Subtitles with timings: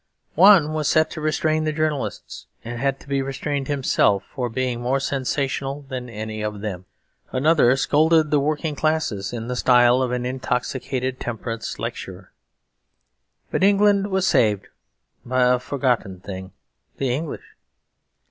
[0.33, 4.81] One was set to restrain the journalists, and had to be restrained himself, for being
[4.81, 6.85] more sensational than any of them.
[7.31, 12.31] Another scolded the working classes in the style of an intoxicated temperance lecturer.
[13.51, 14.69] But England was saved
[15.23, 16.53] by a forgotten thing
[16.97, 17.45] the English.